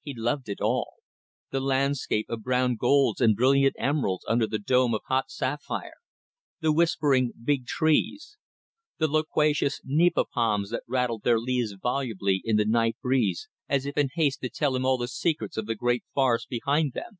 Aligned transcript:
He 0.00 0.14
loved 0.16 0.48
it 0.48 0.62
all: 0.62 0.94
the 1.50 1.60
landscape 1.60 2.30
of 2.30 2.42
brown 2.42 2.76
golds 2.76 3.20
and 3.20 3.36
brilliant 3.36 3.76
emeralds 3.78 4.24
under 4.26 4.46
the 4.46 4.58
dome 4.58 4.94
of 4.94 5.02
hot 5.08 5.30
sapphire; 5.30 5.92
the 6.60 6.72
whispering 6.72 7.34
big 7.44 7.66
trees; 7.66 8.38
the 8.96 9.06
loquacious 9.08 9.82
nipa 9.84 10.24
palms 10.24 10.70
that 10.70 10.84
rattled 10.86 11.22
their 11.22 11.38
leaves 11.38 11.74
volubly 11.74 12.40
in 12.46 12.56
the 12.56 12.64
night 12.64 12.96
breeze, 13.02 13.50
as 13.68 13.84
if 13.84 13.98
in 13.98 14.08
haste 14.14 14.40
to 14.40 14.48
tell 14.48 14.74
him 14.74 14.86
all 14.86 14.96
the 14.96 15.06
secrets 15.06 15.58
of 15.58 15.66
the 15.66 15.74
great 15.74 16.04
forest 16.14 16.48
behind 16.48 16.94
them. 16.94 17.18